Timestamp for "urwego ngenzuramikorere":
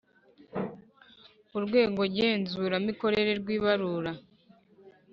1.57-3.31